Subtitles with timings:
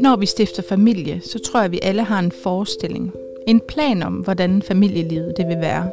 [0.00, 3.12] Når vi stifter familie, så tror jeg, vi alle har en forestilling.
[3.46, 5.90] En plan om, hvordan familielivet det vil være.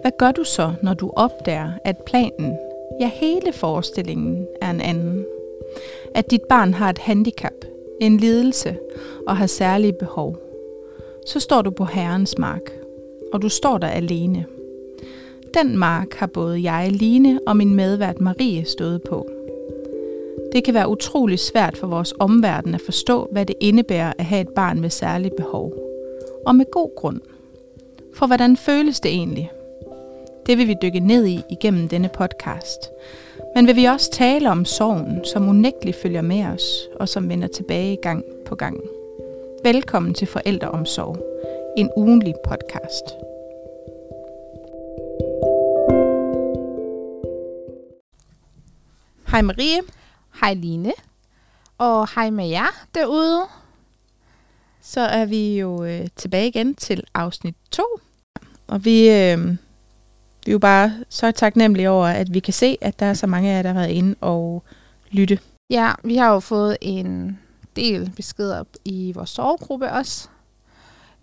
[0.00, 2.56] Hvad gør du så, når du opdager, at planen,
[3.00, 5.24] ja hele forestillingen, er en anden?
[6.14, 7.64] At dit barn har et handicap,
[8.00, 8.76] en lidelse
[9.26, 10.36] og har særlige behov.
[11.26, 12.72] Så står du på Herrens mark,
[13.32, 14.46] og du står der alene.
[15.54, 19.35] Den mark har både jeg, Line, og min medvært Marie stået på.
[20.56, 24.40] Det kan være utrolig svært for vores omverden at forstå, hvad det indebærer at have
[24.40, 25.72] et barn med særlige behov.
[26.46, 27.20] Og med god grund.
[28.14, 29.50] For hvordan føles det egentlig?
[30.46, 32.90] Det vil vi dykke ned i igennem denne podcast.
[33.54, 37.48] Men vil vi også tale om sorgen, som unægteligt følger med os, og som vender
[37.48, 38.80] tilbage gang på gang.
[39.64, 41.16] Velkommen til Forældreomsorg,
[41.76, 43.04] en ugenlig podcast.
[49.30, 49.80] Hej Marie.
[50.40, 50.92] Hej Line.
[51.78, 53.42] Og hej med jer derude.
[54.80, 57.82] Så er vi jo øh, tilbage igen til afsnit 2.
[58.66, 59.48] Og vi, øh,
[60.44, 63.26] vi er jo bare så taknemmelige over, at vi kan se, at der er så
[63.26, 64.62] mange af jer, der har været inde og
[65.10, 65.38] lytte.
[65.70, 67.38] Ja, vi har jo fået en
[67.76, 70.28] del beskeder i vores sovegruppe også.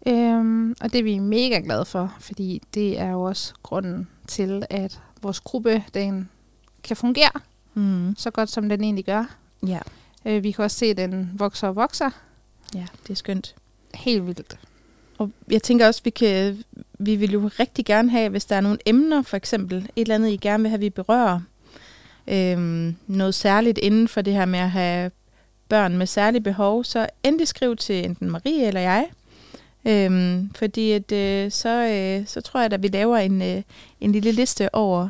[0.08, 4.66] Øhm, og det er vi mega glade for, fordi det er jo også grunden til,
[4.70, 6.30] at vores gruppe den
[6.84, 7.32] kan fungere
[7.74, 8.16] Mm.
[8.18, 9.36] så godt, som den egentlig gør.
[9.68, 9.80] Ja.
[10.26, 12.10] Øh, vi kan også se, at den vokser og vokser
[12.76, 13.56] ja, det er skønt.
[13.94, 14.58] helt vildt.
[15.18, 16.64] Og jeg tænker også, vi kan,
[17.00, 20.16] vi vil jo rigtig gerne have, hvis der er nogle emner, for eksempel et eller
[20.16, 21.42] andet, I gerne vil have, vi berører.
[22.28, 25.12] Øhm, noget særligt inden for det her med at have
[25.70, 29.08] børn med særlige behov, så endelig skriv til enten Marie eller jeg.
[29.86, 33.62] Øhm, fordi at, øh, så, øh, så tror jeg, at vi laver en, øh,
[34.02, 35.10] en lille liste over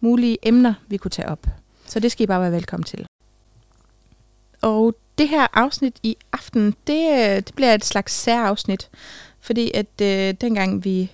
[0.00, 1.46] mulige emner, vi kunne tage op.
[1.90, 3.06] Så det skal I bare være velkommen til.
[4.62, 8.90] Og det her afsnit i aften, det, øh, det bliver et slags særafsnit,
[9.40, 11.12] fordi at øh, dengang vi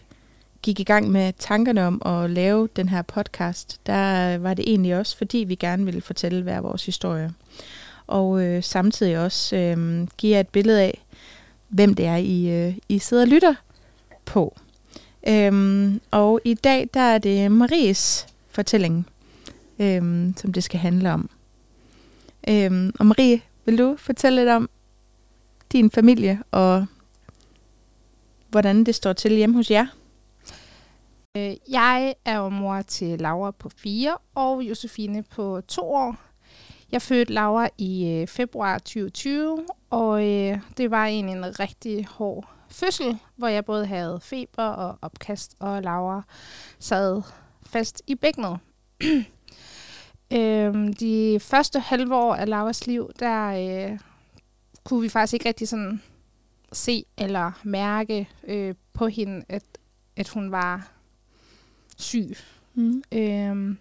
[0.63, 4.97] gik i gang med tankerne om at lave den her podcast, der var det egentlig
[4.97, 7.33] også, fordi vi gerne ville fortælle hver vores historie.
[8.07, 11.05] Og øh, samtidig også øh, give jer et billede af,
[11.69, 13.55] hvem det er, I, øh, I sidder og lytter
[14.25, 14.57] på.
[15.29, 19.07] Øhm, og i dag, der er det Maries fortælling,
[19.79, 21.31] øhm, som det skal handle om.
[22.49, 24.71] Øhm, og Marie, vil du fortælle lidt om
[25.73, 26.87] din familie og
[28.49, 29.87] hvordan det står til hjemme hos jer?
[31.37, 36.17] Øh, jeg er jo mor til Laura på 4 og Josefine på 2 år.
[36.93, 42.49] Jeg fødte Laura i øh, februar 2020, og øh, det var egentlig en rigtig hård
[42.69, 46.23] fødsel, hvor jeg både havde feber og opkast, og Laura
[46.79, 47.23] sad
[47.67, 48.59] fast i bækkenet.
[50.33, 53.99] øhm, de første halve år af Lauras liv, der øh,
[54.85, 56.03] kunne vi faktisk ikke rigtig sådan
[56.73, 59.65] se eller mærke øh, på hende, at,
[60.17, 60.93] at hun var
[61.97, 62.37] syg.
[62.75, 63.03] Mm.
[63.13, 63.79] Øhm,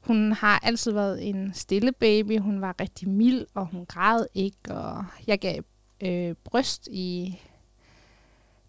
[0.00, 2.38] hun har altid været en stille baby.
[2.38, 4.74] Hun var rigtig mild, og hun græd ikke.
[4.74, 5.62] Og jeg gav
[6.00, 7.40] øh, bryst i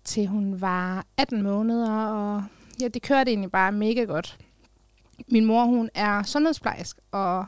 [0.03, 2.44] til hun var 18 måneder, og
[2.81, 4.38] ja, det kørte egentlig bare mega godt.
[5.28, 7.45] Min mor, hun er sundhedsplejersk, og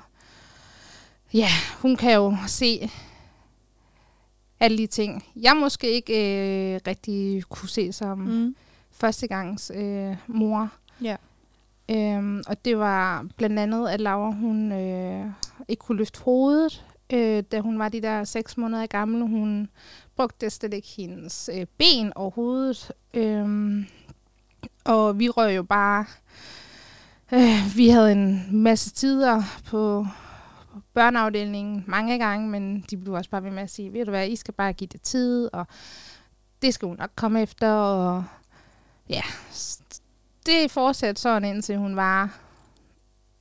[1.33, 1.47] ja,
[1.81, 2.89] hun kan jo se
[4.59, 8.55] alle de ting, jeg måske ikke øh, rigtig kunne se som mm.
[8.91, 10.69] Førstegangs øh, mor.
[11.01, 11.15] Ja.
[11.91, 15.25] Øhm, og det var blandt andet, at Laura hun øh,
[15.67, 19.21] ikke kunne løfte hovedet, øh, da hun var de der seks måneder gammel.
[19.21, 19.69] Hun
[20.15, 22.91] brugte slet ikke hendes øh, ben overhovedet.
[23.13, 23.85] Øhm,
[24.85, 26.05] og vi røg jo bare...
[27.35, 30.07] Øh, vi havde en masse tider på
[30.93, 34.27] børneafdelingen mange gange, men de blev også bare ved med at sige, ved du hvad,
[34.27, 35.67] I skal bare give det tid, og
[36.61, 38.23] det skal hun nok komme efter, og
[39.09, 39.21] ja,
[40.45, 42.21] det fortsatte sådan indtil hun var,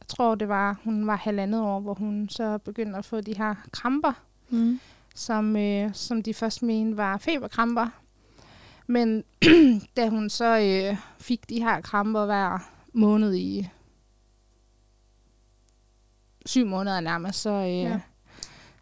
[0.00, 3.36] jeg tror det var, hun var halvandet år, hvor hun så begyndte at få de
[3.38, 4.12] her kramper,
[4.48, 4.80] Mm.
[5.14, 7.86] som, øh, som de først mente var feberkramper.
[8.86, 9.24] Men
[9.96, 12.58] da hun så øh, fik de her kramper hver
[12.92, 13.68] måned i
[16.46, 18.00] syv måneder nærmest, så, øh, Ja.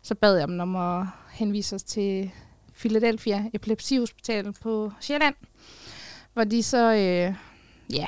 [0.03, 2.31] så bad jeg dem om at henvise os til
[2.79, 5.35] Philadelphia Epilepsihospital på Sjælland,
[6.33, 7.35] hvor de så øh,
[7.97, 8.07] ja,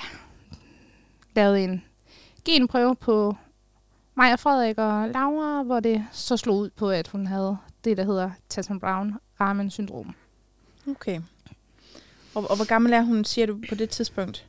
[1.35, 1.85] lavede en
[2.45, 3.37] genprøve på
[4.15, 7.97] mig og Frederik og Laura, hvor det så slog ud på, at hun havde det,
[7.97, 10.15] der hedder Tatum Brown Ramen syndrom.
[10.91, 11.21] Okay.
[12.35, 14.47] Og, og hvor gammel er hun, siger du, på det tidspunkt?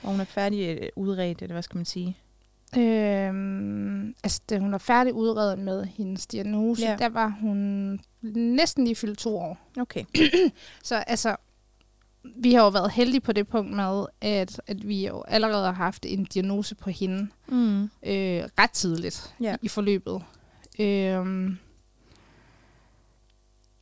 [0.00, 2.16] Hvor hun er færdig øh, udredt, eller hvad skal man sige?
[2.78, 6.96] Øhm, altså, da hun var færdig udredet med hendes diagnose, Ja.
[6.98, 8.00] der var hun
[8.34, 9.58] næsten lige fyldt to år.
[9.80, 10.04] Okay.
[10.82, 11.36] Så altså,
[12.36, 15.72] vi har jo været heldige på det punkt med, at, at vi jo allerede har
[15.72, 17.82] haft en diagnose på hende Mm.
[17.82, 17.88] øh,
[18.58, 19.56] ret tidligt Ja.
[19.62, 20.22] i forløbet.
[20.80, 21.58] Øhm,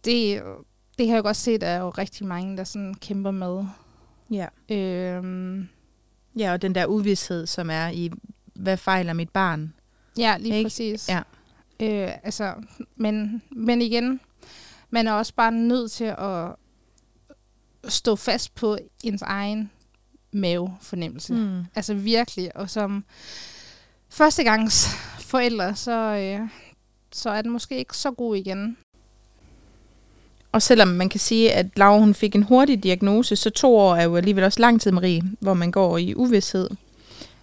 [0.04, 0.42] det,
[0.98, 3.64] det har jeg godt set, at der er jo rigtig mange, der sådan kæmper med.
[4.30, 4.46] Ja.
[4.74, 5.68] Øhm,
[6.38, 8.10] Ja, og den der uvidshed, som er i,
[8.54, 9.74] hvad fejler mit barn?
[10.18, 10.66] ja, lige Ikke?
[10.66, 11.08] præcis.
[11.08, 11.22] Ja.
[11.80, 12.54] Øh, altså,
[12.96, 14.20] men, men igen,
[14.90, 16.54] man er også bare nødt til at
[17.88, 19.70] stå fast på ens egen
[20.32, 21.34] mavefornemmelse.
[21.34, 21.64] Mm.
[21.74, 22.56] Altså virkelig.
[22.56, 23.04] Og som
[24.08, 24.88] førstegangs
[25.20, 26.48] forældre, så, øh,
[27.12, 28.76] så er den måske ikke så god igen.
[30.52, 33.94] Og selvom man kan sige, at Laura hun fik en hurtig diagnose, så to år
[33.94, 36.70] er jo alligevel også lang tid, Marie, hvor man går i uvidshed.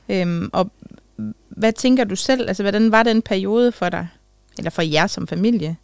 [0.09, 0.71] Øhm, og
[1.49, 2.47] hvad tænker du selv?
[2.47, 4.07] Altså, hvordan var den periode for dig?
[4.57, 5.77] Eller for jer som familie?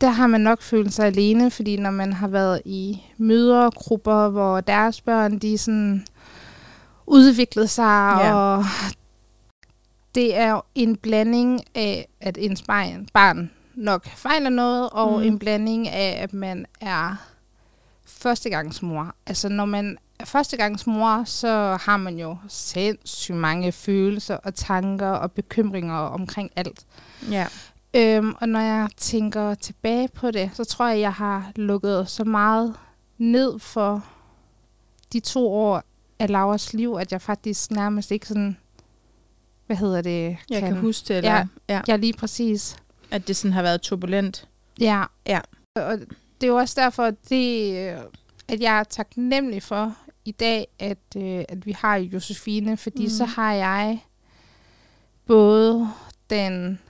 [0.00, 4.60] Der har man nok følt sig alene, fordi når man har været i mødergrupper, hvor
[4.60, 6.06] deres børn, de sådan
[7.06, 8.34] udviklede sig, Ja.
[8.34, 8.64] og
[10.14, 15.24] det er en blanding af, at ens barn, nok fejler noget, og Mm.
[15.26, 17.16] en blanding af, at man er
[18.06, 19.14] førstegangsmor.
[19.26, 25.94] Altså når man førstegangsmor, så har man jo sindssygt mange følelser og tanker og bekymringer
[25.98, 26.86] omkring alt.
[27.30, 27.46] Ja.
[27.96, 32.24] Øhm, og når jeg tænker tilbage på det, så tror jeg, jeg har lukket så
[32.24, 32.74] meget
[33.18, 34.04] ned for
[35.12, 35.82] de to år
[36.18, 38.56] af Lauras liv, at jeg faktisk nærmest ikke sådan,
[39.66, 40.36] hvad hedder det?
[40.50, 41.46] Jeg kan, kan huske det, eller Ja.
[41.68, 41.80] ja.
[41.88, 42.76] Ja, lige præcis.
[43.10, 44.48] at det sådan har været turbulent.
[44.80, 45.04] Ja.
[45.26, 45.40] Ja.
[45.76, 45.98] Og
[46.40, 47.98] det er jo også derfor, at, det, øh,
[48.48, 53.08] at jeg er taknemmelig for i dag, at, øh, at vi har Josefine, fordi Mm.
[53.08, 54.04] så har jeg
[55.26, 55.88] både
[56.30, 56.80] den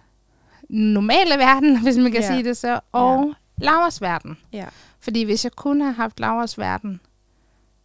[0.68, 2.26] normale verden, hvis man kan Ja.
[2.26, 2.32] ja.
[2.34, 3.26] sige det så, og
[3.60, 3.64] ja.
[3.64, 4.36] Lauras verden.
[4.52, 4.66] Ja.
[5.00, 7.00] Fordi hvis jeg kun har haft Lauras verden,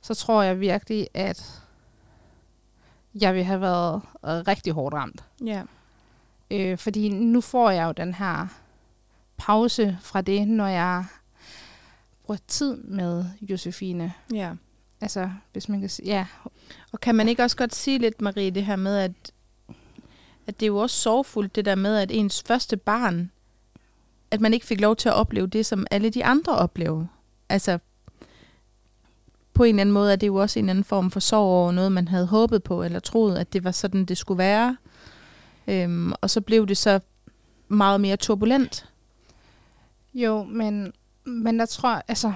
[0.01, 1.61] så tror jeg virkelig, at
[3.21, 5.23] jeg ville have været øh, rigtig hårdt ramt.
[5.45, 5.63] Ja.
[6.51, 8.47] Øh, fordi nu får jeg jo den her
[9.37, 11.05] pause fra det, når jeg
[12.25, 14.13] bruger tid med Josefine.
[14.33, 14.51] ja.
[15.01, 16.25] Altså, hvis man kan sige, ja.
[16.91, 19.31] Og kan man ikke også godt sige lidt, Marie, det her med, at,
[20.47, 23.31] at det er jo også sorgfuldt, det der med, at ens første barn,
[24.31, 27.05] at man ikke fik lov til at opleve det, som alle de andre oplever.
[27.49, 27.79] Altså,
[29.53, 31.47] på en eller anden måde er det jo også en eller anden form for sorg
[31.47, 34.77] over noget, man havde håbet på, eller troet, at det var sådan, det skulle være.
[35.67, 36.99] Øhm, og så blev det så
[37.67, 38.89] meget mere turbulent.
[40.13, 40.93] Jo, men,
[41.25, 42.33] men jeg tror, altså,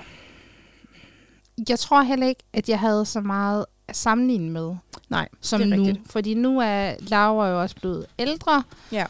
[1.69, 4.75] jeg tror heller ikke, at jeg havde så meget at sammenligne med,
[5.09, 5.83] Nej, som det er nu.
[5.83, 6.11] rigtigt.
[6.11, 8.63] Fordi nu er Laura jo også blevet ældre.
[8.91, 9.05] Ja.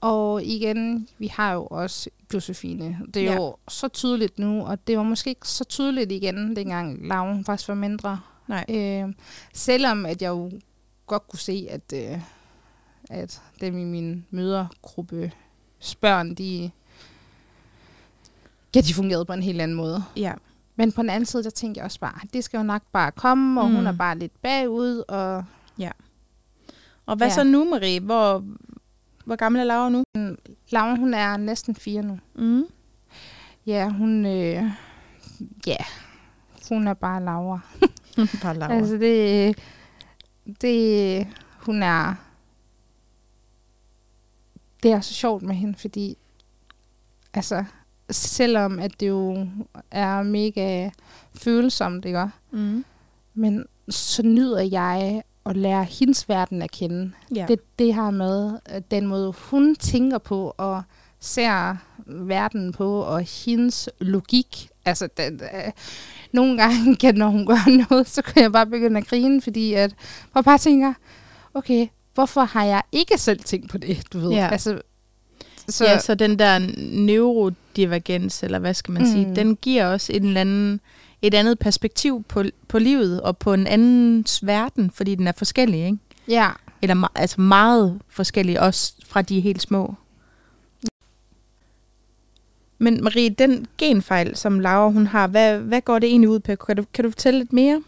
[0.00, 2.98] Og igen, vi har jo også Josefine.
[3.14, 3.34] Det er Ja.
[3.34, 7.68] jo så tydeligt nu, og det var måske ikke så tydeligt igen, dengang Laura faktisk
[7.68, 8.20] var mindre.
[8.48, 8.64] Nej.
[8.68, 9.14] Øh,
[9.52, 10.50] selvom at jeg jo
[11.06, 12.20] godt kunne se, at, øh,
[13.10, 15.32] at dem i min mødergruppe
[16.00, 16.70] børn, de,
[18.74, 20.04] ja, de fungerede på en helt anden måde.
[20.16, 20.32] Ja.
[20.76, 23.12] Men på den anden side, der tænkte jeg også bare, det skal jo nok bare
[23.12, 23.74] komme, og mm.
[23.74, 23.86] hun Mm.
[23.88, 25.44] er bare lidt bagud, og
[27.06, 27.30] Og hvad ja.
[27.30, 27.34] Ja.
[27.34, 28.00] så nu, Marie?
[28.00, 28.44] Hvor,
[29.24, 30.04] hvor gammel er Laura nu?
[30.70, 32.18] Laura, hun er næsten fire nu.
[32.34, 32.64] Mm.
[33.66, 34.62] Ja, hun, øh,
[35.66, 35.76] ja,
[36.68, 37.58] hun er bare Laura.
[38.42, 38.72] Bare Laura.
[38.74, 39.58] Altså det,
[40.60, 41.26] det,
[41.60, 42.14] hun er,
[44.82, 46.18] det er så sjovt med hende, fordi,
[47.34, 47.64] altså,
[48.10, 49.46] selvom at det jo
[49.90, 50.90] er mega
[51.34, 52.28] følsomt, ikke?
[52.50, 52.84] Mm.
[53.34, 57.12] Men så nyder jeg at lære hendes verden at kende.
[57.34, 57.46] Ja.
[57.48, 58.58] Det, det her med
[58.90, 60.82] den måde, hun tænker på og
[61.20, 64.68] ser verden på, og hendes logik.
[64.84, 65.72] Altså, den, øh,
[66.32, 69.72] nogle gange, kan, når hun gør noget, så kan jeg bare begynde at grine, fordi
[69.72, 69.94] at,
[70.34, 70.94] jeg bare tænker,
[71.54, 74.30] okay, hvorfor har jeg ikke selv tænkt på det, du ved?
[74.30, 74.48] Ja.
[74.52, 74.80] Altså,
[75.68, 75.84] så.
[75.84, 79.08] Ja, så den der neurodivergens, eller hvad skal man mm.
[79.08, 80.80] sige, den giver os en eller anden,
[81.22, 85.84] et andet perspektiv på, på livet og på en andens verden, fordi den er forskellig,
[85.84, 85.98] ikke?
[86.28, 86.50] ja,
[86.82, 89.94] Eller altså meget forskellig, også fra de helt små.
[92.78, 96.54] Men Marie, den genfejl, som Laura hun har, hvad, hvad går det egentlig ud på?
[96.54, 97.82] Kan du, kan du fortælle lidt mere?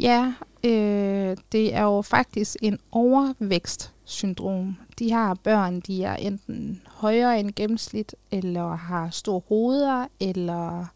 [0.00, 0.32] Ja,
[0.64, 4.76] øh, det er jo faktisk en overvækstsyndrom.
[4.98, 10.86] De her børn, de er enten højere end gennemsnit, eller har store hoveder, eller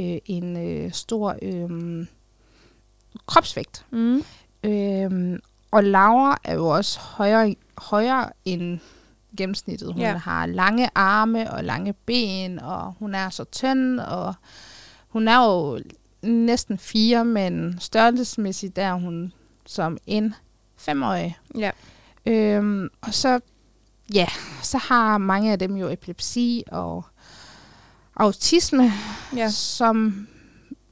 [0.00, 2.06] øh, en øh, stor øh,
[3.26, 3.86] kropsvægt.
[3.90, 4.24] Mm.
[4.64, 5.38] Øh,
[5.70, 8.78] og Laura er jo også højere, højere end
[9.36, 9.92] gennemsnittet.
[9.92, 10.16] Hun ja.
[10.16, 14.34] har lange arme og lange ben, og hun er så tynd, og
[15.08, 15.80] hun er jo
[16.22, 19.32] næsten fire, men størrelsesmæssigt der er hun
[19.66, 20.34] som en
[20.76, 21.38] femårig.
[21.58, 21.70] Ja.
[22.26, 23.40] Øhm, og så,
[24.14, 24.26] ja,
[24.62, 27.04] så har mange af dem jo epilepsi og
[28.16, 28.92] autisme,
[29.36, 29.48] Ja.
[29.50, 30.26] som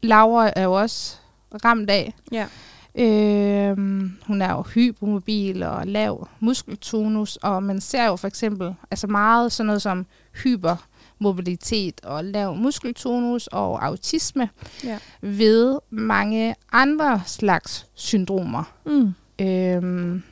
[0.03, 1.17] Laura er jo også
[1.65, 2.15] ramt af.
[2.33, 2.47] Ja.
[2.95, 9.07] Øhm, hun er jo hypermobil og lav muskeltonus, og man ser jo for eksempel altså
[9.07, 10.07] meget sådan noget som
[10.45, 14.49] hypermobilitet og lav muskeltonus og autisme
[14.85, 14.99] Ja.
[15.21, 18.73] ved mange andre slags syndromer.
[18.87, 19.15] Mm.
[19.41, 20.23] Øhm,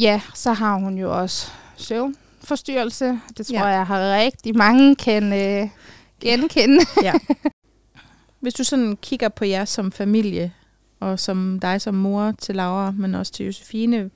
[0.00, 3.20] ja, så har hun jo også søvnforstyrrelse.
[3.38, 3.64] Det tror Ja.
[3.64, 5.68] jeg har rigtig mange kan øh,
[6.20, 6.84] genkende.
[7.02, 7.12] Ja.
[8.40, 10.52] Hvis du sådan kigger på jer som familie,
[11.00, 14.10] og som dig som mor til Laura, men også til Josefine,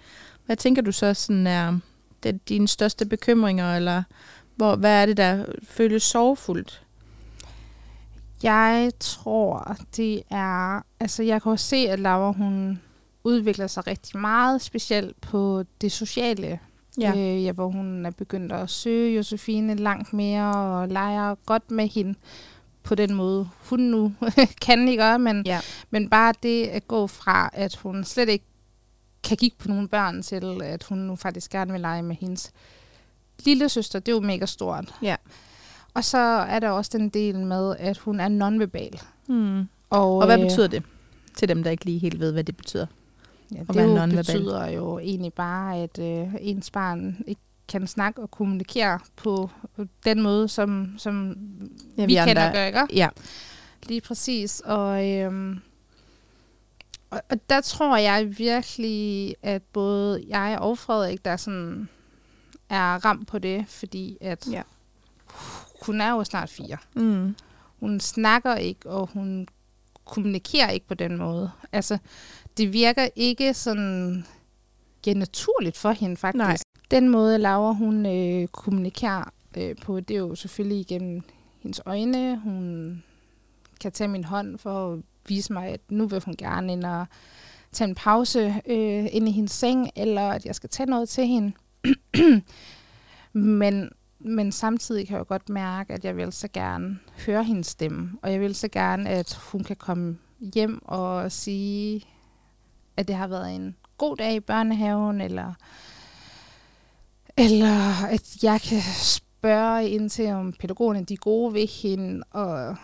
[0.46, 1.78] hvad tænker du så sådan er
[2.22, 4.02] det, dine største bekymringer, eller
[4.56, 6.82] hvor, hvad er det, der føles sorgfuldt?
[8.42, 10.82] Jeg tror, det er...
[11.00, 12.80] Altså, jeg kan også se, at Laura, hun
[13.24, 16.58] udvikler sig rigtig meget, specielt på det sociale.
[17.00, 17.12] Ja.
[17.16, 21.88] Øh, ja, hvor hun er begyndt at søge Josefine langt mere, og leger godt med
[21.88, 22.14] hende
[22.82, 24.12] på den måde, hun nu
[24.62, 25.60] kan ikke gøre, men, Ja.
[25.90, 28.44] men bare det at gå fra, at hun slet ikke
[29.22, 32.52] kan kigge på nogle børn, til at hun nu faktisk gerne vil lege med hendes
[33.44, 34.94] lille søster, det er jo mega stort.
[35.02, 35.16] Ja.
[35.94, 39.00] Og så er der også den del med, at hun er nonverbal.
[39.26, 39.68] Mm.
[39.90, 40.82] Og, Og hvad øh, betyder det?
[41.36, 42.86] Til dem, der ikke lige helt ved, hvad det betyder.
[43.54, 48.22] Ja, at det jo betyder jo egentlig bare, at øh, ens barn ikke kan snakke
[48.22, 49.50] og kommunikere på
[50.04, 51.36] den måde, som, som
[51.98, 52.80] Ja, vi vi, andre- kender og gør, ikke?
[52.92, 53.08] Ja.
[53.82, 54.60] Lige præcis.
[54.64, 55.58] Og, øhm,
[57.10, 61.88] og, og der tror jeg virkelig, at både jeg og Frederik, der sådan
[62.68, 64.62] er ramt på det, fordi at Ja.
[65.86, 66.76] hun er jo snart fire.
[66.94, 67.36] Mm.
[67.80, 69.48] Hun snakker ikke, og hun
[70.04, 71.50] kommunikerer ikke på den måde.
[71.72, 71.98] Altså,
[72.60, 74.24] det virker ikke sådan
[75.06, 76.38] ja, naturligt for hende, faktisk.
[76.38, 76.56] Nej.
[76.90, 79.24] Den måde, Laura, hun øh, kommunikerer
[79.56, 81.22] øh, på, det er jo selvfølgelig igennem
[81.60, 82.40] hendes øjne.
[82.40, 83.02] Hun
[83.80, 87.06] kan tage min hånd for at vise mig, at nu vil hun gerne ind og
[87.72, 91.26] tage en pause øh, inde i hendes seng, eller at jeg skal tage noget til
[91.26, 91.52] hende.
[93.32, 98.10] men, men samtidig kan jeg godt mærke, at jeg vil så gerne høre hendes stemme,
[98.22, 100.18] og jeg vil så gerne, at hun kan komme
[100.54, 102.06] hjem og sige,
[103.00, 105.54] at det har været en god dag i børnehaven, eller,
[107.36, 112.76] eller at jeg kan spørge ind til, om pædagogerne de er gode ved hende, og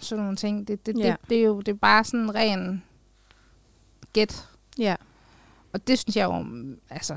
[0.00, 0.68] sådan nogle ting.
[0.68, 1.10] Det, det, Ja.
[1.20, 2.82] det, det er jo det er bare sådan en ren
[4.12, 4.48] gæt.
[4.78, 4.96] Ja.
[5.72, 6.44] Og det synes jeg jo,
[6.90, 7.16] altså,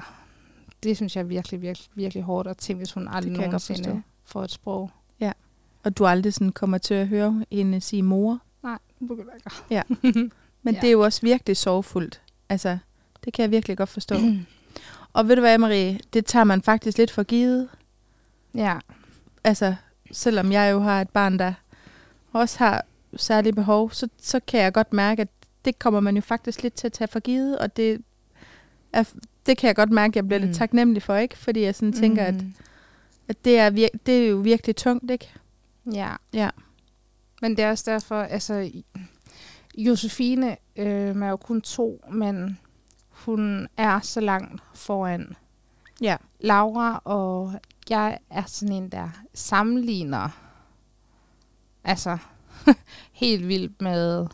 [0.83, 4.43] det synes jeg er virkelig, virkelig, virkelig hårdt at tænke, hvis hun aldrig nogensinde får
[4.43, 4.91] et sprog.
[5.83, 8.39] Og du aldrig sådan kommer til at høre hende sige mor.
[8.63, 9.49] Nej, nu begynder ikke.
[10.63, 10.79] Men Ja.
[10.81, 12.21] det er jo også virkelig sorgfuldt.
[12.49, 12.77] Altså,
[13.25, 14.15] det kan jeg virkelig godt forstå.
[15.13, 15.99] Og ved du hvad, Marie?
[16.13, 17.69] Det tager man faktisk lidt for givet.
[18.55, 18.79] ja,
[19.43, 19.75] Altså,
[20.11, 21.53] selvom jeg jo har et barn, der
[22.33, 22.85] også har
[23.17, 25.27] særlige behov, så, så kan jeg godt mærke, at
[25.65, 28.01] det kommer man jo faktisk lidt til at tage for givet, og det,
[28.93, 29.03] er,
[29.45, 30.43] det kan jeg godt mærke, at jeg bliver mm.
[30.43, 30.47] Mm.
[30.47, 31.37] lidt taknemmelig for, ikke?
[31.37, 32.53] Fordi jeg sådan tænker, at, Mhm.
[33.27, 35.29] at det, er vir- det er jo virkelig tungt, ikke?
[35.93, 36.15] Ja.
[36.33, 36.49] Ja.
[37.41, 38.71] Men det er også derfor, altså,
[39.77, 42.59] Josefine øh, er jo kun to, men
[43.09, 45.35] hun er så langt foran
[46.01, 46.17] Ja.
[46.39, 47.53] Laura, og
[47.89, 50.29] jeg er sådan en, der sammenligner
[51.83, 52.17] altså
[53.11, 54.27] helt vildt med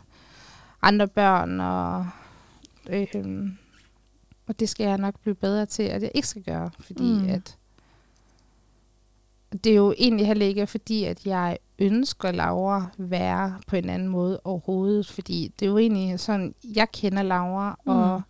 [0.82, 2.06] andre børn, og,
[2.88, 3.48] øh,
[4.46, 7.28] og det skal jeg nok blive bedre til, at jeg ikke skal gøre, fordi mm.
[7.28, 7.58] at
[9.64, 14.08] det er jo egentlig heller ikke, fordi at jeg ønsker Laura være på en anden
[14.08, 17.92] måde overhovedet, fordi det er jo egentlig sådan, jeg kender Laura, Mm.
[17.92, 18.22] og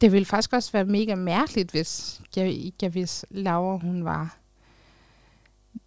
[0.00, 4.36] det ville faktisk også være mega mærkeligt, hvis jeg, jeg hvis Laura, hun var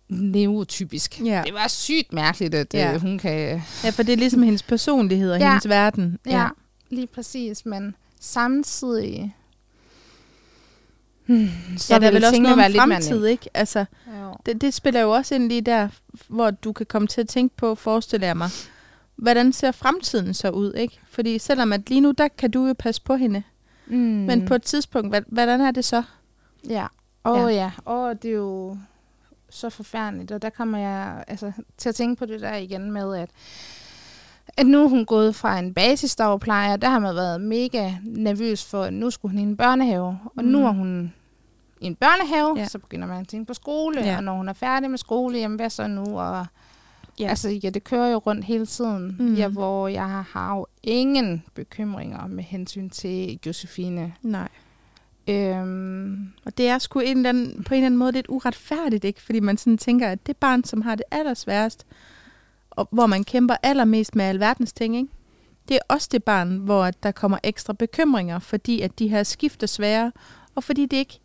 [0.09, 1.21] neurotypisk.
[1.25, 1.41] Ja.
[1.45, 2.91] Det var sygt mærkeligt, at Ja.
[2.91, 2.97] ja.
[2.97, 3.61] hun kan...
[3.83, 5.49] ja, for det er ligesom hendes personlighed og Ja.
[5.49, 6.19] hendes verden.
[6.25, 6.47] Ja, ja
[6.89, 9.35] lige præcis, men samtidig...
[11.25, 13.49] Hmm, Så ja, der er vel også noget om være lidt mere fremtid, ikke?
[13.53, 13.85] Altså.
[14.45, 15.87] Det, det spiller jo også ind lige der,
[16.27, 18.49] hvor du kan komme til at tænke på, forestiller jeg mig,
[19.15, 20.99] hvordan ser fremtiden så ud, ikke?
[21.09, 23.43] Fordi selvom at lige nu, der kan du jo passe på hende,
[23.87, 23.95] Mm.
[23.97, 26.03] men på et tidspunkt, hvad, hvordan er det så?
[26.69, 26.87] Ja,
[27.25, 27.71] åh ja.
[27.85, 27.91] ja.
[27.93, 28.77] Åh, det er jo
[29.49, 33.15] så forfærdeligt, og der kommer jeg altså, til at tænke på det der igen med,
[33.17, 33.29] at
[34.57, 38.83] at nu er hun gået fra en basisdagplejer, der har man været mega nervøs for,
[38.83, 40.05] at nu skulle hun i en børnehave.
[40.25, 40.45] Og mm.
[40.45, 41.13] nu er hun
[41.83, 42.65] i en børnehave, ja.
[42.65, 44.17] så begynder man at tænke på skole, ja.
[44.17, 46.19] og når hun er færdig med skole, jamen hvad så nu?
[46.19, 46.45] Og,
[47.19, 47.29] ja.
[47.29, 49.33] Altså, ja, det kører jo rundt hele tiden, mm.
[49.33, 54.13] ja, hvor jeg har jo ingen bekymringer med hensyn til Josefine.
[54.21, 54.49] Nej.
[55.27, 59.03] Øhm, og det er sgu en eller anden, på en eller anden måde lidt uretfærdigt,
[59.03, 59.21] ikke?
[59.21, 61.85] Fordi man sådan tænker, at det barn, som har det allersværest,
[62.71, 65.09] og hvor man kæmper allermest med alverdens ting, ikke?
[65.67, 69.67] det er også det barn, hvor der kommer ekstra bekymringer, fordi at de her skifter
[69.67, 70.11] svære,
[70.55, 71.19] og fordi det ikke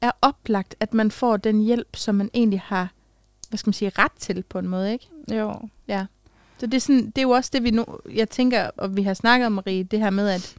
[0.00, 2.92] er oplagt, at man får den hjælp, som man egentlig har,
[3.48, 5.08] hvad skal man sige, ret til på en måde, ikke?
[5.32, 5.68] Jo.
[5.88, 6.06] Ja.
[6.58, 9.02] Så det er, sådan, det er jo også det, vi nu, jeg tænker, og vi
[9.02, 10.56] har snakket om, Marie, det her med, at,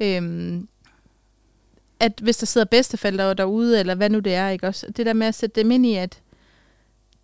[0.00, 0.68] øhm,
[2.00, 5.12] at hvis der sidder bedsteforældre derude, eller hvad nu det er, ikke også, det der
[5.12, 6.22] med at sætte dem ind i, at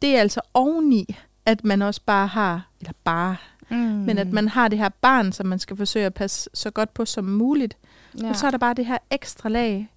[0.02, 1.16] det er altså oveni,
[1.46, 3.36] at man også bare har, eller bare,
[3.70, 3.76] mm.
[3.76, 6.94] men at man har det her barn, som man skal forsøge at passe så godt
[6.94, 7.76] på som muligt.
[8.20, 8.28] Ja.
[8.28, 9.88] Og så er der bare det her ekstra lag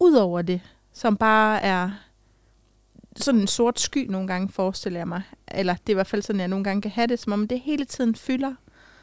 [0.00, 0.60] ud over det,
[0.92, 1.90] som bare er
[3.16, 5.22] sådan en sort sky nogle gange, forestiller jeg mig.
[5.48, 7.48] Eller det er i hvert fald sådan, jeg nogle gange kan have det, som om
[7.48, 8.54] det hele tiden fylder.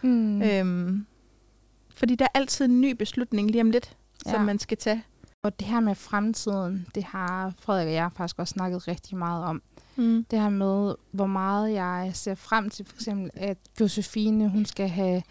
[0.01, 0.41] Mm.
[0.41, 1.05] Øhm,
[1.95, 4.31] fordi der er altid en ny beslutning lige om lidt, ja.
[4.31, 5.03] som man skal tage.
[5.43, 9.45] Og det her med fremtiden, det har Frederik og jeg faktisk også snakket rigtig meget
[9.45, 9.61] om.
[9.95, 10.25] Mm.
[10.31, 14.89] Det her med, hvor meget jeg ser frem til, for eksempel, at Josefine, hun skal
[14.89, 15.23] have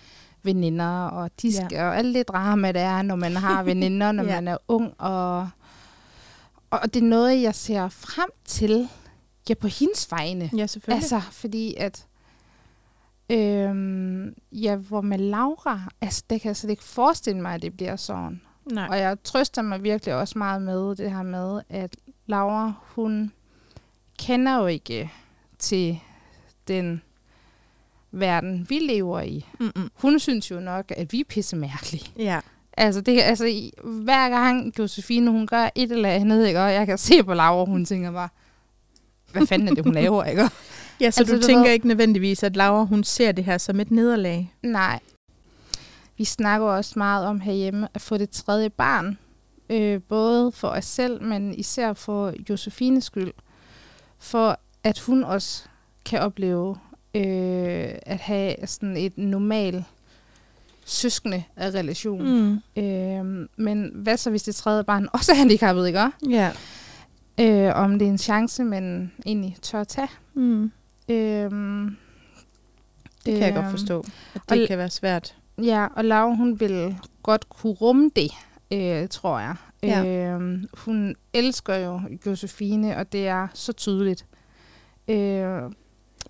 [0.47, 1.89] veninder, og de skal, ja.
[1.89, 4.35] og alle det drama, der er, når man har veninder, når ja.
[4.35, 5.49] man er ung, og,
[6.71, 8.89] og det er noget, jeg ser frem til,
[9.49, 10.51] ja, på hendes vegne.
[10.57, 11.03] Ja, selvfølgelig.
[11.03, 12.07] Altså, fordi at,
[13.31, 17.77] øhm, ja, hvor med Laura, altså, det kan jeg slet ikke forestille mig, at det
[17.77, 18.41] bliver sådan.
[18.73, 18.89] Nej.
[18.91, 23.33] Og jeg trøster mig virkelig også meget med det her med, at Laura, hun
[24.19, 25.11] kender jo ikke
[25.59, 25.99] til
[26.69, 27.03] den
[28.13, 29.47] verden, vi lever i.
[29.61, 29.91] Mm-mm.
[29.95, 32.11] Hun synes jo nok, at vi er pisse mærkelige.
[32.19, 32.41] Ja.
[32.77, 36.61] Altså, det, altså, hver gang Josefine, hun gør et eller andet, ikke?
[36.61, 38.29] og jeg kan se på Laura, hun tænker bare,
[39.33, 40.43] hvad fanden er det, hun laver, ikke?
[41.01, 41.73] Ja, så altså, du, du tænker ved...
[41.73, 44.55] ikke nødvendigvis, at Laura, hun ser det her som et nederlag?
[44.63, 45.01] Nej.
[46.19, 49.19] Vi snakker også meget om herhjemme at få det tredje barn.
[49.71, 53.33] Øh, både for os selv, men især for Josefines skyld
[54.19, 55.63] for at hun også
[56.05, 56.77] kan opleve
[57.17, 59.85] øh, at have sådan et normalt
[60.85, 62.23] søskende af relation.
[62.23, 62.83] Mm.
[62.83, 66.11] Øh, men hvad så, hvis det tredje barn også er handicappet, ikke?
[66.31, 66.51] Ja.
[67.41, 70.09] Øh, om det er en chance, man egentlig tør tage.
[70.35, 70.73] Mm.
[71.09, 71.51] Øh,
[73.27, 75.37] det kan øh, jeg godt forstå, at det og, kan være svært.
[75.63, 78.31] Ja, og Laura, hun vil godt kunne rumme det,
[78.71, 79.55] øh, tror jeg.
[79.83, 80.05] Ja.
[80.05, 84.27] Øh, hun elsker jo Josefine, og det er så tydeligt.
[85.09, 85.63] Øh,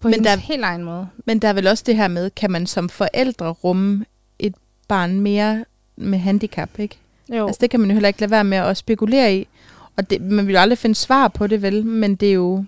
[0.07, 1.09] på men der, helt egen måde.
[1.25, 4.05] Men der er vel også det her med, kan man som forældre rumme
[4.39, 4.55] et
[4.89, 5.65] barn mere
[5.97, 6.99] med handicap, ikke?
[7.29, 7.47] Jo.
[7.47, 9.49] Altså det kan man jo heller ikke lade være med at spekulere i.
[9.97, 11.87] Og det, man vil jo aldrig finde svar på det, vel?
[11.87, 12.65] Men det er jo...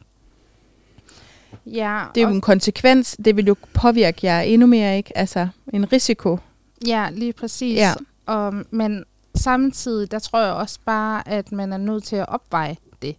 [1.66, 3.16] Ja, det er jo en konsekvens.
[3.24, 5.18] Det vil jo påvirke jer endnu mere, ikke?
[5.18, 6.38] Altså en risiko.
[6.86, 7.76] Ja, lige præcis.
[7.76, 7.92] Ja.
[8.26, 12.76] Og, men samtidig, der tror jeg også bare, at man er nødt til at opveje
[13.02, 13.16] det.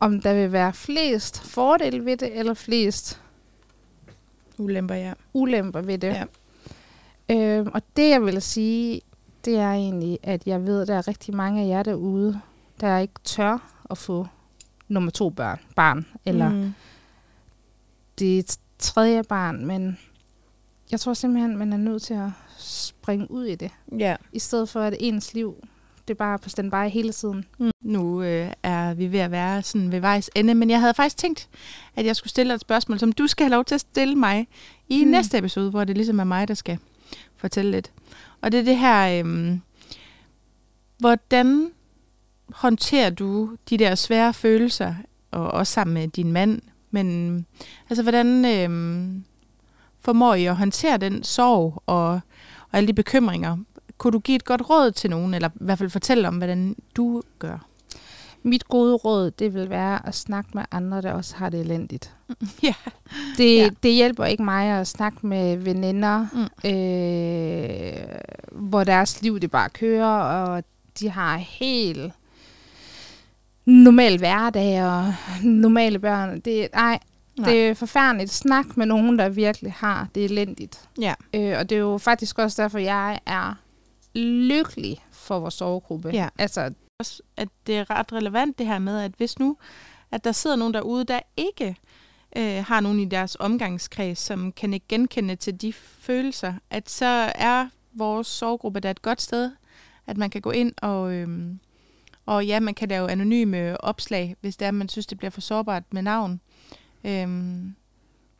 [0.00, 3.20] Om der vil være flest fordele ved det, eller flest
[4.58, 5.12] ulemper, ja.
[5.32, 6.08] ulemper ved det.
[6.08, 6.24] Ja.
[7.58, 9.00] Øhm, og det, jeg vil sige,
[9.44, 12.40] det er egentlig, at jeg ved, at der er rigtig mange af jer derude,
[12.80, 14.26] der ikke tør at få
[14.88, 16.74] nummer to børn, barn, eller mm.
[18.18, 19.98] det tredje barn, men
[20.90, 23.70] jeg tror simpelthen, man er nødt til at springe ud i det.
[23.98, 24.16] Ja.
[24.32, 25.56] I stedet for, at ens liv
[26.08, 27.44] det er bare på standby hele tiden.
[27.58, 27.69] Mm.
[27.80, 31.16] Nu øh, er vi ved at være sådan ved vejs ende, men jeg havde faktisk
[31.16, 31.48] tænkt,
[31.96, 34.48] at jeg skulle stille et spørgsmål, som du skal have lov til at stille mig
[34.88, 35.10] i mm.
[35.10, 36.78] næste episode, hvor det ligesom er mig, der skal
[37.36, 37.92] fortælle lidt.
[38.40, 39.58] Og det er det her, øh,
[40.98, 41.70] hvordan
[42.54, 44.94] håndterer du de der svære følelser,
[45.30, 47.46] og også sammen med din mand, men
[47.90, 49.12] altså hvordan øh,
[50.00, 52.20] formår I at håndtere den sorg og
[52.72, 53.56] og alle de bekymringer.
[53.98, 56.76] Kunne du give et godt råd til nogen, eller i hvert fald fortælle om, hvordan
[56.96, 57.66] du gør?
[58.42, 62.14] Mit gode råd, det vil være at snakke med andre, der også har det elendigt.
[62.62, 62.74] ja.
[63.36, 63.70] Det, ja.
[63.82, 66.70] det hjælper ikke mig at snakke med veninder, mm.
[66.70, 67.92] øh,
[68.52, 70.64] hvor deres liv det bare kører, og
[71.00, 72.12] de har helt
[73.66, 76.40] normal hverdag og normale børn.
[76.40, 76.98] Det, nej,
[77.38, 77.50] Nej.
[77.50, 78.30] Det er forfærdeligt.
[78.30, 80.88] Snak med nogen, der virkelig har det elendigt.
[81.00, 81.14] Ja.
[81.34, 83.54] Øh, og det er jo faktisk også derfor, jeg er
[84.18, 86.10] lykkelig for vores sovegruppe.
[86.12, 86.28] Ja.
[86.38, 86.70] Altså,
[87.36, 89.56] at det er ret relevant det her med, at hvis nu,
[90.10, 91.76] at der sidder nogen derude, der ikke
[92.36, 97.32] øh, har nogen i deres omgangskreds, som kan ikke genkende til de følelser, at så
[97.34, 99.52] er vores sorggruppe der et godt sted,
[100.06, 101.58] at man kan gå ind og, øhm,
[102.26, 105.40] og ja, man kan lave anonyme opslag, hvis det er, man synes, det bliver for
[105.40, 106.40] sårbart med navn.
[107.04, 107.74] Øhm,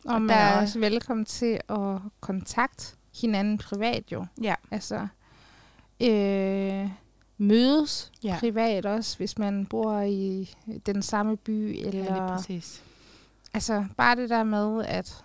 [0.04, 4.26] Og, og man der- er også velkommen til at kontakte hinanden privat jo.
[4.42, 5.06] ja, Altså
[6.02, 6.88] øh,
[7.40, 8.28] mødes Ja.
[8.28, 8.38] ja.
[8.40, 10.50] privat også, hvis man bor i
[10.86, 11.76] den samme by.
[11.78, 12.82] ja, lige Eller, præcis.
[13.54, 15.24] altså bare det der med, at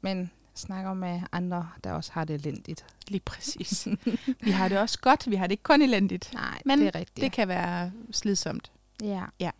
[0.00, 2.84] man snakker med andre, der også har det elendigt.
[3.08, 3.88] Lige præcis.
[4.44, 6.30] vi har det også godt, vi har det ikke kun elendigt.
[6.34, 7.20] Nej, Men det er rigtigt.
[7.24, 8.72] Det kan være slidsomt.
[9.02, 9.50] Ja.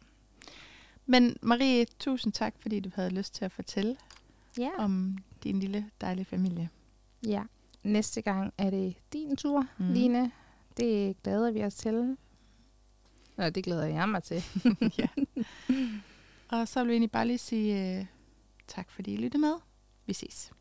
[1.07, 3.96] Men Marie, tusind tak, fordi du havde lyst til at fortælle
[4.59, 4.70] Ja.
[4.78, 6.68] om din lille dejlige familie.
[7.26, 7.42] ja.
[7.83, 9.92] Næste gang er det din tur, mm.
[9.92, 10.31] Line.
[10.79, 12.17] Det glæder vi os til.
[13.37, 14.43] Nå, det glæder jeg mig til.
[14.99, 15.09] ja.
[16.49, 18.07] Og så vil vi egentlig bare lige sige øh,
[18.69, 19.55] tak, fordi I lyttede med.
[20.07, 20.53] Vi ses.